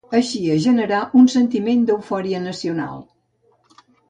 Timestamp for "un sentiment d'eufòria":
1.19-2.41